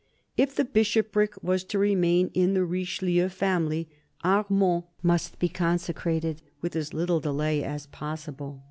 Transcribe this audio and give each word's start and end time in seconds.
If 0.35 0.55
the 0.55 0.65
bishopric 0.65 1.43
was 1.43 1.63
to 1.65 1.77
remain 1.77 2.31
in 2.33 2.55
the 2.55 2.65
Richelieu 2.65 3.29
family, 3.29 3.87
Armand 4.23 4.85
must 5.03 5.37
be 5.37 5.47
consecrated 5.47 6.41
with 6.59 6.75
as 6.75 6.91
little 6.91 7.19
delay 7.19 7.63
as 7.63 7.85
possible. 7.85 8.59